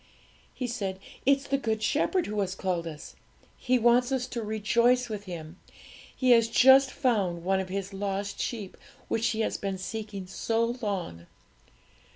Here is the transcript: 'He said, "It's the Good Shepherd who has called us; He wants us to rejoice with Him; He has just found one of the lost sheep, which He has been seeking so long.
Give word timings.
'He 0.55 0.65
said, 0.65 0.97
"It's 1.27 1.45
the 1.47 1.59
Good 1.59 1.83
Shepherd 1.83 2.25
who 2.25 2.39
has 2.39 2.55
called 2.55 2.87
us; 2.87 3.15
He 3.55 3.77
wants 3.77 4.11
us 4.11 4.25
to 4.29 4.41
rejoice 4.41 5.09
with 5.09 5.25
Him; 5.25 5.59
He 6.15 6.31
has 6.31 6.47
just 6.47 6.89
found 6.89 7.43
one 7.43 7.59
of 7.59 7.67
the 7.67 7.83
lost 7.95 8.39
sheep, 8.39 8.77
which 9.09 9.27
He 9.27 9.41
has 9.41 9.57
been 9.57 9.77
seeking 9.77 10.25
so 10.25 10.75
long. 10.81 11.27